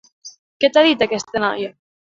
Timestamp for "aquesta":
1.09-1.47